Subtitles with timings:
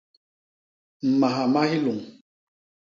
[1.09, 1.99] Mmaha ma hiluñ.